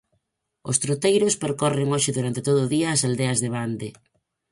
[0.69, 3.89] Os Troteiros percorren hoxe durante todo o día as aldeas de Bande.